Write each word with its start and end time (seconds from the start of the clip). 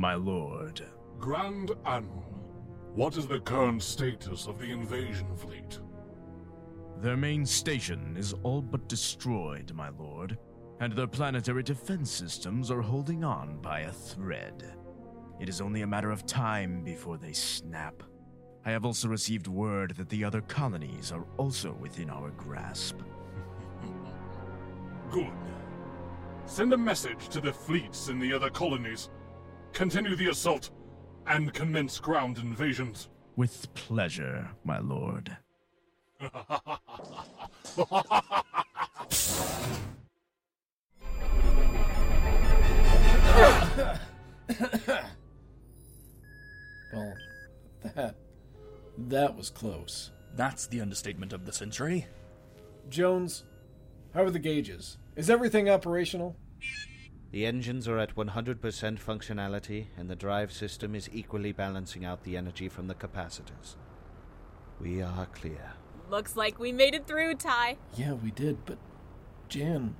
my 0.00 0.14
lord. 0.14 0.80
Grand 1.18 1.72
Admiral, 1.84 2.24
what 2.94 3.18
is 3.18 3.26
the 3.26 3.40
current 3.40 3.82
status 3.82 4.46
of 4.46 4.58
the 4.58 4.70
invasion 4.70 5.36
fleet? 5.36 5.78
Their 7.02 7.18
main 7.18 7.44
station 7.44 8.16
is 8.16 8.34
all 8.42 8.62
but 8.62 8.88
destroyed, 8.88 9.72
my 9.74 9.90
lord, 9.90 10.38
and 10.80 10.94
their 10.94 11.06
planetary 11.06 11.62
defense 11.62 12.10
systems 12.10 12.70
are 12.70 12.80
holding 12.80 13.24
on 13.24 13.58
by 13.60 13.80
a 13.80 13.92
thread. 13.92 14.74
It 15.38 15.50
is 15.50 15.60
only 15.60 15.82
a 15.82 15.86
matter 15.86 16.10
of 16.10 16.24
time 16.24 16.82
before 16.82 17.18
they 17.18 17.34
snap. 17.34 18.02
I 18.64 18.70
have 18.70 18.86
also 18.86 19.08
received 19.08 19.48
word 19.48 19.96
that 19.96 20.08
the 20.08 20.24
other 20.24 20.40
colonies 20.40 21.12
are 21.12 21.26
also 21.36 21.74
within 21.74 22.08
our 22.08 22.30
grasp. 22.30 22.96
Good. 25.10 25.30
Send 26.46 26.72
a 26.72 26.78
message 26.78 27.28
to 27.28 27.40
the 27.40 27.52
fleets 27.52 28.08
in 28.08 28.18
the 28.18 28.32
other 28.32 28.48
colonies. 28.48 29.10
Continue 29.72 30.16
the 30.16 30.28
assault 30.28 30.70
and 31.26 31.52
commence 31.54 31.98
ground 31.98 32.38
invasions. 32.38 33.08
With 33.36 33.72
pleasure, 33.74 34.50
my 34.64 34.78
lord. 34.78 35.36
Well, 46.92 47.14
that. 47.94 48.16
that 48.98 49.36
was 49.36 49.50
close. 49.50 50.10
That's 50.34 50.66
the 50.66 50.80
understatement 50.80 51.32
of 51.32 51.46
the 51.46 51.52
century. 51.52 52.06
Jones, 52.88 53.44
how 54.14 54.24
are 54.24 54.30
the 54.30 54.38
gauges? 54.38 54.98
Is 55.16 55.30
everything 55.30 55.70
operational? 55.70 56.36
The 57.32 57.46
engines 57.46 57.86
are 57.86 57.98
at 57.98 58.16
100% 58.16 58.60
functionality, 58.60 59.86
and 59.96 60.10
the 60.10 60.16
drive 60.16 60.50
system 60.52 60.96
is 60.96 61.08
equally 61.12 61.52
balancing 61.52 62.04
out 62.04 62.24
the 62.24 62.36
energy 62.36 62.68
from 62.68 62.88
the 62.88 62.94
capacitors. 62.94 63.76
We 64.80 65.00
are 65.00 65.26
clear. 65.26 65.74
Looks 66.10 66.34
like 66.34 66.58
we 66.58 66.72
made 66.72 66.94
it 66.94 67.06
through, 67.06 67.34
Ty. 67.34 67.76
Yeah, 67.96 68.14
we 68.14 68.32
did, 68.32 68.64
but. 68.66 68.78
Jan, 69.48 69.94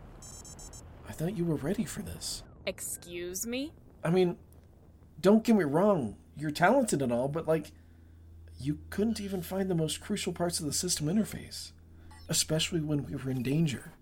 I 1.08 1.12
thought 1.12 1.36
you 1.36 1.44
were 1.44 1.56
ready 1.56 1.84
for 1.84 2.02
this. 2.02 2.42
Excuse 2.66 3.46
me? 3.46 3.72
I 4.02 4.10
mean, 4.10 4.36
don't 5.20 5.44
get 5.44 5.54
me 5.56 5.64
wrong, 5.64 6.16
you're 6.36 6.50
talented 6.50 7.02
and 7.02 7.12
all, 7.12 7.28
but 7.28 7.46
like, 7.46 7.72
you 8.58 8.78
couldn't 8.90 9.20
even 9.20 9.42
find 9.42 9.70
the 9.70 9.74
most 9.74 10.00
crucial 10.00 10.32
parts 10.32 10.60
of 10.60 10.66
the 10.66 10.72
system 10.72 11.06
interface, 11.06 11.72
especially 12.28 12.80
when 12.80 13.04
we 13.04 13.14
were 13.14 13.30
in 13.30 13.42
danger. 13.42 13.92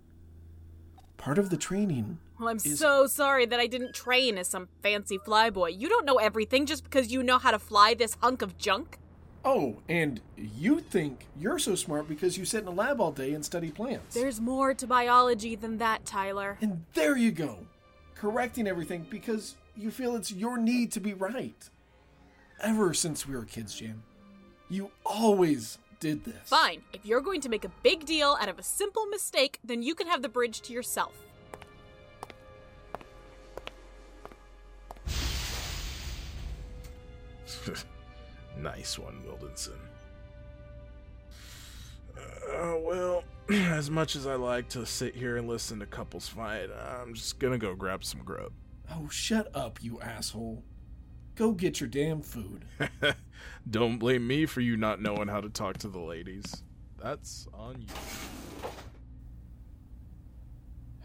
Part 1.19 1.37
of 1.39 1.51
the 1.51 1.57
training. 1.57 2.19
Well, 2.39 2.49
I'm 2.49 2.57
is- 2.57 2.79
so 2.79 3.07
sorry 3.07 3.45
that 3.47 3.61
I 3.61 3.67
didn't 3.67 3.95
train 3.95 4.39
as 4.39 4.49
some 4.49 4.69
fancy 4.83 5.19
flyboy. 5.19 5.79
You 5.79 5.89
don't 5.89 6.07
know 6.07 6.17
everything 6.17 6.65
just 6.65 6.85
because 6.85 7.13
you 7.13 7.23
know 7.23 7.39
how 7.39 7.51
to 7.51 7.59
fly 7.59 7.93
this 7.95 8.17
hunk 8.23 8.41
of 8.41 8.57
junk. 8.57 8.99
Oh, 9.45 9.77
and 9.89 10.21
you 10.37 10.81
think 10.81 11.27
you're 11.39 11.59
so 11.59 11.75
smart 11.75 12.09
because 12.09 12.37
you 12.39 12.45
sit 12.45 12.63
in 12.63 12.69
a 12.69 12.73
lab 12.73 13.01
all 13.01 13.13
day 13.13 13.35
and 13.35 13.45
study 13.45 13.71
plants. 13.71 14.15
There's 14.15 14.41
more 14.41 14.75
to 14.75 14.87
biology 14.87 15.55
than 15.55 15.79
that, 15.79 16.05
Tyler. 16.05 16.59
And 16.61 16.85
there 16.95 17.17
you 17.17 17.31
go, 17.31 17.59
correcting 18.15 18.67
everything 18.67 19.07
because 19.09 19.57
you 19.77 19.91
feel 19.91 20.17
it's 20.17 20.33
your 20.33 20.59
need 20.59 20.93
to 20.93 21.01
be 21.01 21.15
right. 21.15 21.69
Ever 22.61 22.93
since 22.95 23.27
we 23.27 23.37
were 23.37 23.45
kids, 23.45 23.75
Jim, 23.77 24.03
you 24.69 24.91
always 25.05 25.79
did 26.01 26.25
this. 26.25 26.37
Fine. 26.45 26.83
If 26.93 27.05
you're 27.05 27.21
going 27.21 27.41
to 27.43 27.49
make 27.49 27.65
a 27.65 27.71
big 27.83 28.05
deal 28.05 28.37
out 28.41 28.49
of 28.49 28.59
a 28.59 28.63
simple 28.63 29.07
mistake, 29.07 29.59
then 29.65 29.83
you 29.83 29.95
can 29.95 30.07
have 30.07 30.23
the 30.23 30.29
bridge 30.29 30.61
to 30.63 30.73
yourself. 30.73 31.15
nice 38.59 38.99
one, 38.99 39.23
Wildensen. 39.27 39.79
Uh, 42.17 42.77
well, 42.81 43.25
as 43.51 43.91
much 43.91 44.17
as 44.17 44.27
I 44.27 44.35
like 44.35 44.69
to 44.71 44.85
sit 44.85 45.15
here 45.15 45.37
and 45.37 45.49
listen 45.49 45.79
to 45.81 45.87
couples 45.87 46.29
fight, 46.29 46.69
I'm 46.71 47.15
just 47.15 47.39
gonna 47.39 47.59
go 47.59 47.75
grab 47.75 48.05
some 48.05 48.23
grub. 48.25 48.53
Oh, 48.91 49.09
shut 49.09 49.55
up, 49.55 49.83
you 49.83 50.01
asshole. 50.01 50.65
Go 51.39 51.53
get 51.53 51.79
your 51.79 51.89
damn 51.89 52.21
food. 52.21 52.65
Don't 53.71 53.99
blame 53.99 54.27
me 54.27 54.45
for 54.45 54.61
you 54.61 54.77
not 54.77 55.01
knowing 55.01 55.29
how 55.29 55.41
to 55.41 55.49
talk 55.49 55.79
to 55.79 55.89
the 55.89 56.01
ladies. 56.01 56.65
That's 57.01 57.47
on 57.55 57.81
you. 57.81 57.87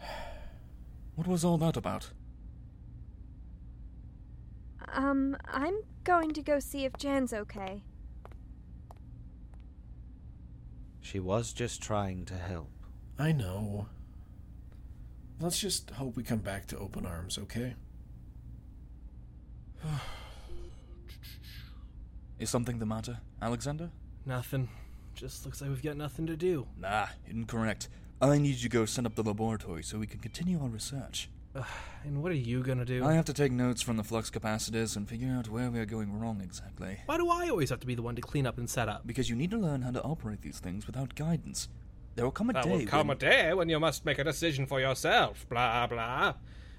What 1.14 1.28
was 1.28 1.44
all 1.44 1.56
that 1.58 1.76
about? 1.76 2.10
Um, 4.92 5.36
I'm 5.46 5.76
going 6.02 6.32
to 6.32 6.42
go 6.42 6.58
see 6.58 6.84
if 6.84 6.96
Jan's 6.96 7.32
okay. 7.32 7.84
She 11.00 11.20
was 11.20 11.52
just 11.52 11.80
trying 11.80 12.24
to 12.24 12.34
help. 12.34 12.72
I 13.16 13.30
know. 13.30 13.86
Let's 15.38 15.60
just 15.60 15.90
hope 15.90 16.16
we 16.16 16.24
come 16.24 16.40
back 16.40 16.66
to 16.66 16.78
open 16.78 17.06
arms, 17.06 17.38
okay? 17.38 17.76
Is 22.38 22.50
something 22.50 22.78
the 22.78 22.86
matter, 22.86 23.18
Alexander? 23.40 23.90
Nothing. 24.26 24.68
Just 25.14 25.44
looks 25.44 25.60
like 25.60 25.70
we've 25.70 25.82
got 25.82 25.96
nothing 25.96 26.26
to 26.26 26.36
do. 26.36 26.66
Nah, 26.76 27.06
incorrect. 27.28 27.88
I 28.20 28.38
need 28.38 28.56
you 28.56 28.62
to 28.62 28.68
go 28.68 28.84
set 28.86 29.06
up 29.06 29.14
the 29.14 29.22
laboratory 29.22 29.82
so 29.82 29.98
we 29.98 30.06
can 30.06 30.18
continue 30.18 30.60
our 30.60 30.68
research. 30.68 31.28
And 32.04 32.20
what 32.20 32.32
are 32.32 32.36
you 32.36 32.64
gonna 32.64 32.84
do? 32.84 33.04
I 33.04 33.12
have 33.12 33.26
to 33.26 33.32
take 33.32 33.52
notes 33.52 33.80
from 33.80 33.96
the 33.96 34.02
flux 34.02 34.28
capacitors 34.28 34.96
and 34.96 35.08
figure 35.08 35.30
out 35.30 35.48
where 35.48 35.70
we 35.70 35.78
are 35.78 35.86
going 35.86 36.18
wrong 36.18 36.40
exactly. 36.42 36.98
Why 37.06 37.16
do 37.16 37.30
I 37.30 37.48
always 37.48 37.70
have 37.70 37.78
to 37.80 37.86
be 37.86 37.94
the 37.94 38.02
one 38.02 38.16
to 38.16 38.22
clean 38.22 38.46
up 38.46 38.58
and 38.58 38.68
set 38.68 38.88
up? 38.88 39.06
Because 39.06 39.30
you 39.30 39.36
need 39.36 39.52
to 39.52 39.56
learn 39.56 39.82
how 39.82 39.92
to 39.92 40.02
operate 40.02 40.42
these 40.42 40.58
things 40.58 40.86
without 40.88 41.14
guidance. 41.14 41.68
There 42.16 42.24
will 42.24 42.32
come 42.32 42.50
a 42.50 42.54
There 42.54 42.62
day 42.64 42.70
will 42.70 42.86
come 42.86 43.06
when... 43.06 43.16
a 43.16 43.20
day 43.20 43.54
when 43.54 43.68
you 43.68 43.78
must 43.78 44.04
make 44.04 44.18
a 44.18 44.24
decision 44.24 44.66
for 44.66 44.80
yourself. 44.80 45.48
Blah 45.48 45.86
blah. 45.86 46.34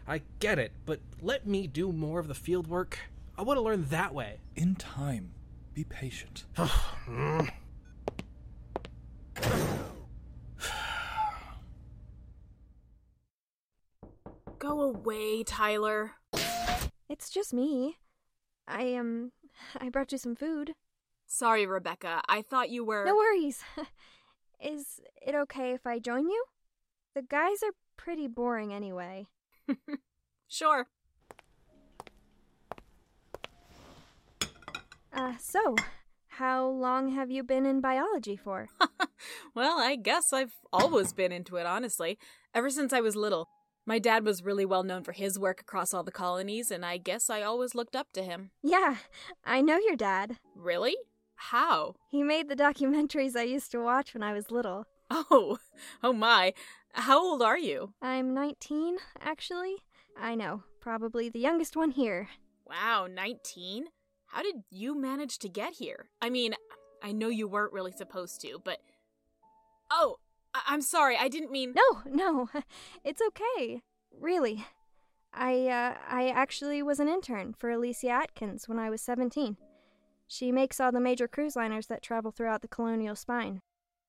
I 0.08 0.22
get 0.40 0.60
it, 0.60 0.74
but 0.86 1.00
let 1.22 1.48
me 1.48 1.68
do 1.68 1.94
more 1.94 2.20
of 2.20 2.28
the 2.28 2.36
field 2.36 2.68
work. 2.68 3.00
I 3.38 3.44
want 3.44 3.58
to 3.58 3.62
learn 3.62 3.86
that 3.90 4.14
way. 4.14 4.40
In 4.56 4.76
time. 4.76 5.32
Be 5.76 5.84
patient. 5.84 6.46
Go 14.58 14.82
away, 14.82 15.44
Tyler. 15.44 16.14
It's 17.10 17.30
just 17.30 17.54
me. 17.54 17.98
I, 18.68 18.96
um, 18.96 19.34
I 19.80 19.90
brought 19.90 20.12
you 20.14 20.18
some 20.18 20.36
food. 20.36 20.74
Sorry, 21.28 21.68
Rebecca. 21.68 22.22
I 22.30 22.42
thought 22.42 22.70
you 22.70 22.86
were. 22.86 23.04
No 23.06 23.16
worries. 23.16 23.62
Is 24.64 25.02
it 25.22 25.36
okay 25.36 25.74
if 25.74 25.86
I 25.86 26.00
join 26.00 26.30
you? 26.30 26.46
The 27.14 27.22
guys 27.22 27.62
are 27.64 27.74
pretty 27.98 28.28
boring 28.28 28.74
anyway. 28.74 29.28
Sure. 30.48 30.88
Uh, 35.16 35.34
so, 35.40 35.76
how 36.28 36.68
long 36.68 37.10
have 37.16 37.32
you 37.32 37.42
been 37.44 37.66
in 37.66 37.82
biology 37.82 38.36
for? 38.36 38.68
Well, 39.56 39.80
I 39.80 39.96
guess 39.96 40.34
I've 40.34 40.54
always 40.74 41.14
been 41.14 41.32
into 41.32 41.56
it, 41.56 41.66
honestly. 41.66 42.20
Ever 42.54 42.70
since 42.70 42.92
I 42.92 43.00
was 43.00 43.16
little. 43.16 43.48
My 43.86 43.98
dad 43.98 44.26
was 44.26 44.44
really 44.44 44.66
well 44.66 44.84
known 44.84 45.04
for 45.04 45.14
his 45.14 45.40
work 45.40 45.62
across 45.62 45.94
all 45.94 46.04
the 46.04 46.12
colonies, 46.12 46.70
and 46.70 46.86
I 46.86 46.98
guess 46.98 47.30
I 47.30 47.42
always 47.42 47.74
looked 47.74 47.96
up 47.96 48.12
to 48.14 48.22
him. 48.24 48.52
yeah, 48.62 48.98
I 49.46 49.62
know 49.62 49.78
your 49.78 49.96
dad. 49.96 50.38
Really? 50.56 50.96
How? 51.36 51.96
He 52.10 52.22
made 52.24 52.50
the 52.50 52.56
documentaries 52.58 53.38
I 53.38 53.44
used 53.44 53.72
to 53.72 53.80
watch 53.80 54.14
when 54.14 54.24
I 54.24 54.34
was 54.34 54.52
little. 54.52 54.86
Oh, 55.10 55.60
oh 56.04 56.14
my. 56.14 56.54
How 56.94 57.24
old 57.24 57.42
are 57.42 57.58
you? 57.58 57.94
I'm 58.02 58.34
19, 58.34 58.98
actually. 59.22 59.78
I 60.20 60.36
know, 60.36 60.64
probably 60.82 61.30
the 61.30 61.40
youngest 61.40 61.78
one 61.78 61.92
here. 61.92 62.28
Wow, 62.68 63.08
19? 63.10 63.86
How 64.28 64.42
did 64.42 64.64
you 64.70 65.00
manage 65.00 65.38
to 65.40 65.50
get 65.50 65.74
here? 65.76 66.10
I 66.22 66.30
mean, 66.30 66.54
I 67.04 67.12
know 67.12 67.30
you 67.30 67.48
weren't 67.48 67.74
really 67.74 67.92
supposed 67.92 68.42
to, 68.42 68.60
but. 68.64 68.80
Oh, 69.92 70.18
I- 70.54 70.64
I'm 70.68 70.82
sorry, 70.82 71.16
I 71.18 71.28
didn't 71.28 71.52
mean. 71.52 71.74
No, 71.76 72.02
no, 72.06 72.50
it's 73.04 73.22
okay. 73.22 73.82
Really. 74.20 74.66
I, 75.34 75.68
uh, 75.68 75.98
I 76.10 76.30
actually 76.30 76.82
was 76.82 77.00
an 77.00 77.10
intern 77.10 77.54
for 77.58 77.70
Alicia 77.70 78.10
Atkins 78.10 78.70
when 78.70 78.80
I 78.80 78.90
was 78.90 79.02
17. 79.02 79.58
She 80.28 80.52
makes 80.52 80.80
all 80.80 80.92
the 80.92 81.00
major 81.02 81.28
cruise 81.28 81.56
liners 81.58 81.88
that 81.88 82.02
travel 82.02 82.32
throughout 82.32 82.62
the 82.62 82.68
colonial 82.70 83.16
spine. 83.16 83.60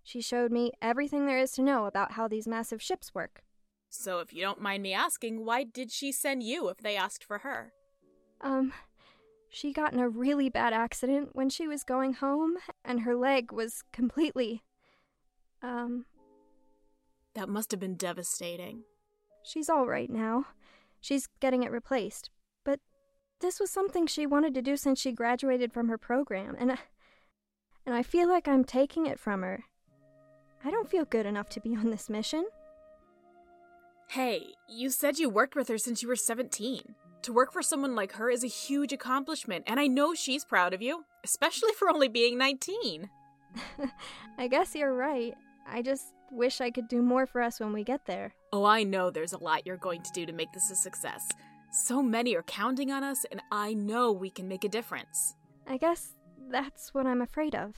She 0.05 0.21
showed 0.21 0.53
me 0.53 0.71
everything 0.81 1.27
there 1.27 1.39
is 1.39 1.51
to 1.53 1.63
know 1.63 1.87
about 1.87 2.13
how 2.13 2.29
these 2.29 2.47
massive 2.47 2.81
ships 2.81 3.13
work. 3.13 3.43
So, 3.91 4.21
if 4.21 4.33
you 4.33 4.41
don't 4.43 4.61
mind 4.61 4.83
me 4.83 4.95
asking, 4.95 5.45
why 5.45 5.65
did 5.65 5.91
she 5.91 6.13
send 6.13 6.43
you 6.43 6.69
if 6.69 6.79
they 6.79 6.97
asked 6.97 7.25
for 7.25 7.39
her? 7.39 7.73
Um, 8.41 8.73
she 9.57 9.73
got 9.73 9.95
in 9.95 9.99
a 9.99 10.07
really 10.09 10.51
bad 10.51 10.75
accident 10.75 11.31
when 11.33 11.49
she 11.49 11.67
was 11.67 11.83
going 11.83 12.13
home, 12.13 12.59
and 12.85 13.01
her 13.01 13.17
leg 13.17 13.53
was 13.53 13.83
completely. 13.91 14.63
Um, 15.63 16.05
That 17.35 17.49
must 17.49 17.71
have 17.71 17.81
been 17.81 17.95
devastating. 17.97 18.85
she's 19.43 19.71
all 19.71 19.87
right 19.87 20.11
now. 20.11 20.45
She's 21.01 21.27
getting 21.41 21.63
it 21.63 21.71
replaced. 21.71 22.29
But 22.65 22.81
this 23.41 23.59
was 23.59 23.71
something 23.71 24.07
she 24.07 24.27
wanted 24.27 24.53
to 24.55 24.61
do 24.61 24.77
since 24.77 25.01
she 25.01 25.11
graduated 25.13 25.73
from 25.73 25.89
her 25.89 25.97
program, 25.97 26.55
and 26.59 26.73
I, 26.73 26.79
and 27.87 27.95
I 27.95 28.03
feel 28.03 28.29
like 28.29 28.47
I'm 28.47 28.63
taking 28.65 29.07
it 29.07 29.19
from 29.19 29.41
her. 29.41 29.65
I 30.63 30.71
don't 30.71 30.91
feel 30.91 31.07
good 31.07 31.25
enough 31.25 31.49
to 31.51 31.61
be 31.61 31.75
on 31.75 31.89
this 31.91 32.11
mission. 32.11 32.45
Hey, 34.11 34.49
you 34.69 34.91
said 34.91 35.19
you 35.19 35.31
worked 35.31 35.57
with 35.57 35.69
her 35.69 35.79
since 35.79 36.03
you 36.03 36.09
were 36.09 36.17
17. 36.17 36.95
To 37.23 37.33
work 37.33 37.53
for 37.53 37.63
someone 37.63 37.95
like 37.95 38.13
her 38.13 38.31
is 38.31 38.45
a 38.45 38.49
huge 38.49 38.93
accomplishment, 38.93 39.65
and 39.67 39.81
I 39.81 39.87
know 39.87 40.15
she's 40.15 40.45
proud 40.45 40.73
of 40.75 40.83
you, 40.83 41.05
especially 41.25 41.73
for 41.73 41.89
only 41.89 42.09
being 42.09 42.39
19. 42.39 43.11
I 44.39 44.49
guess 44.49 44.75
you're 44.75 44.95
right. 44.95 45.35
I 45.67 45.83
just 45.83 46.13
wish 46.31 46.61
I 46.61 46.71
could 46.71 46.89
do 46.89 47.03
more 47.03 47.27
for 47.27 47.41
us 47.41 47.59
when 47.59 47.73
we 47.73 47.83
get 47.83 48.07
there. 48.07 48.35
Oh, 48.53 48.65
I 48.65 48.85
know 48.85 49.11
there's 49.11 49.33
a 49.33 49.43
lot 49.43 49.67
you're 49.67 49.77
going 49.77 50.03
to 50.03 50.13
do 50.13 50.27
to 50.27 50.33
make 50.33 50.53
this 50.53 50.71
a 50.71 50.77
success. 50.77 51.29
So 51.73 52.03
many 52.03 52.37
are 52.37 52.43
counting 52.43 52.93
on 52.93 53.03
us, 53.03 53.25
and 53.31 53.43
I 53.51 53.75
know 53.75 54.13
we 54.13 54.31
can 54.31 54.47
make 54.49 54.65
a 54.65 54.69
difference. 54.69 55.35
I 55.67 55.79
guess 55.79 56.15
that's 56.49 56.95
what 56.95 57.07
I'm 57.07 57.23
afraid 57.23 57.55
of. 57.55 57.75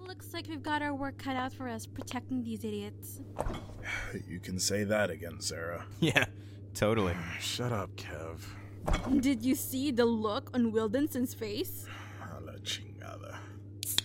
Looks 0.00 0.32
like 0.32 0.48
we've 0.48 0.62
got 0.62 0.82
our 0.82 0.94
work 0.94 1.18
cut 1.18 1.36
out 1.36 1.52
for 1.52 1.68
us 1.68 1.86
protecting 1.86 2.42
these 2.42 2.64
idiots. 2.64 3.20
You 4.26 4.40
can 4.40 4.58
say 4.58 4.84
that 4.84 5.10
again, 5.10 5.40
Sarah. 5.40 5.84
Yeah, 6.00 6.24
totally. 6.78 7.16
Shut 7.40 7.72
up, 7.72 7.90
Kev. 7.96 8.40
Did 9.20 9.44
you 9.44 9.54
see 9.54 9.90
the 9.90 10.04
look 10.04 10.50
on 10.54 10.72
Wildensen's 10.72 11.34
face? 11.34 11.86
A 12.22 12.40
la 12.40 12.52
chingada. 12.62 13.36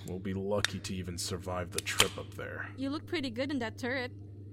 We'll 0.08 0.20
be 0.20 0.34
lucky 0.34 0.80
to 0.80 0.96
even 0.96 1.18
survive 1.18 1.72
the 1.72 1.82
trip 1.82 2.18
up 2.18 2.34
there. 2.34 2.68
You 2.76 2.90
look 2.90 3.06
pretty 3.06 3.30
good 3.30 3.52
in 3.52 3.60
that 3.60 3.78
turret. 3.78 4.12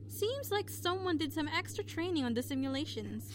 Seems 0.08 0.50
like 0.50 0.68
someone 0.68 1.16
did 1.16 1.32
some 1.32 1.48
extra 1.48 1.82
training 1.82 2.24
on 2.24 2.34
the 2.34 2.42
simulations. 2.42 3.30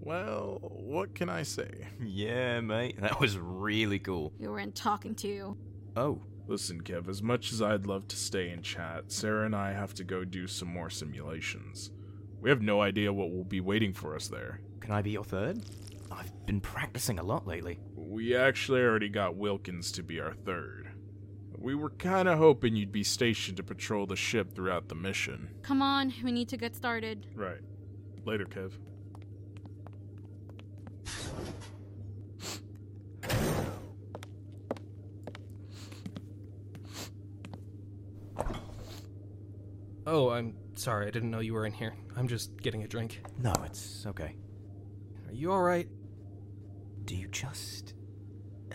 Well, 0.00 0.58
what 0.62 1.14
can 1.14 1.28
I 1.28 1.42
say? 1.42 1.88
Yeah, 2.00 2.60
mate, 2.60 3.00
that 3.00 3.18
was 3.18 3.36
really 3.36 3.98
cool. 3.98 4.32
You 4.38 4.50
weren't 4.50 4.76
talking 4.76 5.14
to. 5.16 5.56
Oh, 5.96 6.20
Listen, 6.48 6.80
Kev, 6.80 7.08
as 7.10 7.22
much 7.22 7.52
as 7.52 7.60
I'd 7.60 7.86
love 7.86 8.08
to 8.08 8.16
stay 8.16 8.48
and 8.48 8.64
chat, 8.64 9.12
Sarah 9.12 9.44
and 9.44 9.54
I 9.54 9.74
have 9.74 9.92
to 9.94 10.04
go 10.04 10.24
do 10.24 10.46
some 10.46 10.68
more 10.68 10.88
simulations. 10.88 11.90
We 12.40 12.50
have 12.50 12.62
no 12.62 12.80
idea 12.80 13.12
what 13.12 13.30
will 13.32 13.44
be 13.44 13.60
waiting 13.60 13.92
for 13.92 14.14
us 14.14 14.28
there. 14.28 14.60
can 14.80 14.92
I 14.92 15.02
be 15.02 15.10
your 15.10 15.24
third? 15.24 15.60
I've 16.10 16.46
been 16.46 16.60
practicing 16.60 17.18
a 17.18 17.22
lot 17.22 17.46
lately. 17.46 17.78
We 17.94 18.34
actually 18.34 18.80
already 18.80 19.08
got 19.08 19.36
Wilkins 19.36 19.92
to 19.92 20.02
be 20.02 20.20
our 20.20 20.32
third. 20.32 20.90
We 21.58 21.74
were 21.74 21.90
kinda 21.90 22.36
hoping 22.36 22.76
you'd 22.76 22.92
be 22.92 23.02
stationed 23.02 23.56
to 23.58 23.62
patrol 23.62 24.06
the 24.06 24.16
ship 24.16 24.54
throughout 24.54 24.88
the 24.88 24.94
mission. 24.94 25.50
Come 25.62 25.82
on, 25.82 26.14
we 26.22 26.32
need 26.32 26.48
to 26.50 26.56
get 26.56 26.74
started. 26.76 27.26
Right. 27.34 27.60
Later, 28.24 28.46
Kev. 28.46 28.72
Oh, 40.06 40.30
I'm 40.30 40.54
sorry. 40.78 41.06
I 41.06 41.10
didn't 41.10 41.30
know 41.30 41.40
you 41.40 41.54
were 41.54 41.66
in 41.66 41.72
here. 41.72 41.94
I'm 42.16 42.28
just 42.28 42.56
getting 42.62 42.84
a 42.84 42.88
drink. 42.88 43.22
No, 43.38 43.52
it's 43.64 44.06
okay. 44.06 44.36
Are 45.26 45.34
you 45.34 45.52
alright? 45.52 45.88
Do 47.04 47.16
you 47.16 47.28
just 47.28 47.94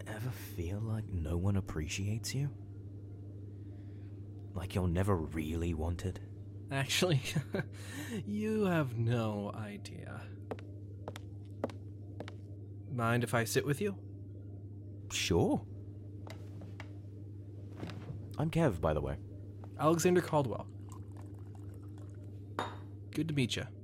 ever 0.08 0.30
feel 0.56 0.80
like 0.80 1.06
no 1.12 1.38
one 1.38 1.56
appreciates 1.56 2.36
you? 2.36 2.50
Like 4.54 4.76
you're 4.76 4.88
never 4.88 5.16
really 5.16 5.74
wanted? 5.74 6.20
Actually, 6.72 7.22
you 8.26 8.66
have 8.66 8.98
no 8.98 9.52
idea. 9.56 10.22
Mind 12.92 13.24
if 13.24 13.34
I 13.34 13.44
sit 13.44 13.66
with 13.66 13.82
you? 13.82 13.96
Sure. 15.12 15.62
I'm 18.38 18.50
Kev, 18.50 18.82
by 18.82 18.94
the 18.94 19.02
way. 19.02 19.18
Alexander 19.80 20.22
Caldwell. 20.22 20.68
Good 23.14 23.28
to 23.28 23.34
meet 23.36 23.56
you. 23.56 23.83